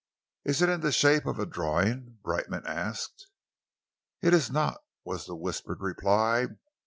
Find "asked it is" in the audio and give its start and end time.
2.65-4.49